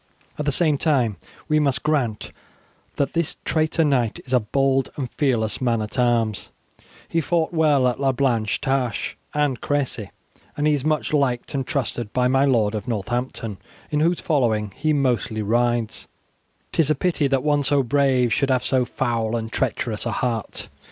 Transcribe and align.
At 0.39 0.45
the 0.45 0.51
same 0.51 0.79
time 0.79 1.17
we 1.47 1.59
must 1.59 1.83
grant 1.83 2.31
that 2.95 3.13
this 3.13 3.35
traitor 3.45 3.83
knight 3.83 4.19
is 4.25 4.33
a 4.33 4.39
bold 4.39 4.89
and 4.95 5.07
fearless 5.11 5.61
man 5.61 5.79
at 5.79 5.99
arms; 5.99 6.49
he 7.07 7.21
fought 7.21 7.53
well 7.53 7.87
at 7.87 7.99
La 7.99 8.11
Blanche 8.11 8.59
Tache 8.59 9.15
and 9.35 9.61
Cressy, 9.61 10.09
and 10.57 10.65
he 10.65 10.73
is 10.73 10.83
much 10.83 11.13
liked 11.13 11.53
and 11.53 11.67
trusted 11.67 12.11
by 12.13 12.27
my 12.27 12.45
lord 12.45 12.73
of 12.73 12.87
Northampton, 12.87 13.59
in 13.91 13.99
whose 13.99 14.19
following 14.21 14.73
he 14.75 14.91
mostly 14.91 15.43
rides; 15.43 16.07
'tis 16.71 16.89
a 16.89 16.95
pity 16.95 17.27
that 17.27 17.43
one 17.43 17.61
so 17.61 17.83
brave 17.83 18.33
should 18.33 18.49
have 18.49 18.63
so 18.63 18.85
foul 18.85 19.35
and 19.35 19.51
treacherous 19.51 20.07
a 20.07 20.11
heart. 20.13 20.67